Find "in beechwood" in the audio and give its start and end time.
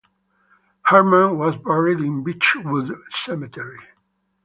1.99-2.91